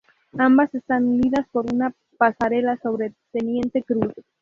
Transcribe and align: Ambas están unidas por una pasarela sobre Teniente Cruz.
Ambas 0.39 0.73
están 0.73 1.05
unidas 1.05 1.45
por 1.51 1.71
una 1.71 1.93
pasarela 2.17 2.75
sobre 2.81 3.13
Teniente 3.31 3.83
Cruz. 3.83 4.13